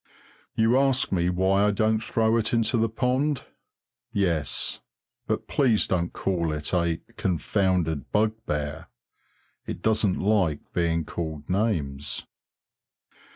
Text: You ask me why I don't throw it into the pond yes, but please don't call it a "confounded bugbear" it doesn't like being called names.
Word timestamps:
You 0.55 0.79
ask 0.79 1.11
me 1.11 1.29
why 1.29 1.63
I 1.63 1.69
don't 1.69 1.99
throw 2.03 2.35
it 2.37 2.53
into 2.55 2.75
the 2.75 2.89
pond 2.89 3.43
yes, 4.11 4.79
but 5.27 5.47
please 5.47 5.85
don't 5.85 6.11
call 6.11 6.51
it 6.53 6.73
a 6.73 7.01
"confounded 7.17 8.11
bugbear" 8.11 8.87
it 9.67 9.83
doesn't 9.83 10.17
like 10.19 10.73
being 10.73 11.05
called 11.05 11.47
names. 11.47 12.25